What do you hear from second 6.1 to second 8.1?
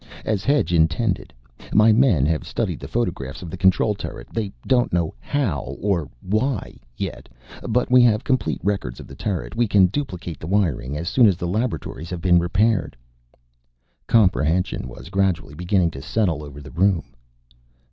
why, yet. But we